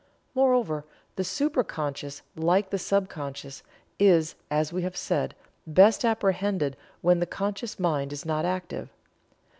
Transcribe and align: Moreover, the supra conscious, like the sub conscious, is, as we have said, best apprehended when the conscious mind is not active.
Moreover, 0.33 0.83
the 1.15 1.23
supra 1.23 1.63
conscious, 1.63 2.23
like 2.35 2.71
the 2.71 2.79
sub 2.79 3.07
conscious, 3.07 3.61
is, 3.99 4.33
as 4.49 4.73
we 4.73 4.81
have 4.81 4.97
said, 4.97 5.35
best 5.67 6.03
apprehended 6.03 6.75
when 7.01 7.19
the 7.19 7.27
conscious 7.27 7.77
mind 7.77 8.11
is 8.11 8.25
not 8.25 8.43
active. 8.43 8.89